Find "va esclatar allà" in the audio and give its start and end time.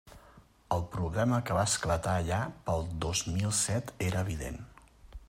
1.57-2.41